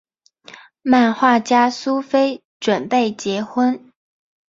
[0.81, 3.91] 漫画家苏菲准备结婚。